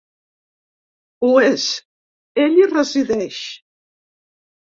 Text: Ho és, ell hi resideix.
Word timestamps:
Ho 1.25 1.29
és, 1.49 1.65
ell 2.45 2.57
hi 2.61 2.67
resideix. 2.71 3.37